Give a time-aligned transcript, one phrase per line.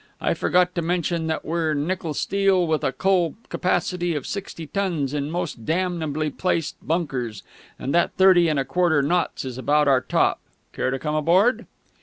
[0.19, 5.13] I forgot to mention that we're nickel steel, with a coal capacity of sixty tons
[5.13, 7.43] in most damnably placed bunkers,
[7.77, 10.39] and that thirty and a quarter knots is about our top.
[10.73, 11.67] Care to come aboard?